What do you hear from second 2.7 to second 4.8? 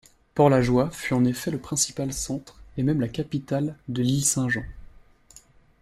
et même la capitale de l'Isle Saint-Jean.